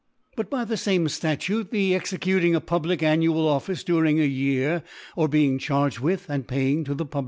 But 0.35 0.49
by 0.49 0.65
the 0.65 0.77
feme 0.77 1.07
Statute, 1.09 1.69
the 1.69 1.93
executing 1.93 2.55
a 2.55 2.59
pubHc 2.59 3.03
annual 3.03 3.47
Office 3.47 3.83
during 3.83 4.19
a 4.19 4.25
Year, 4.25 4.81
or 5.15 5.27
be 5.27 5.45
ing 5.45 5.59
charged 5.59 5.99
with, 5.99 6.27
and 6.27 6.47
paying 6.47 6.83
to 6.85 6.95
the 6.95 7.05
pub 7.05 7.19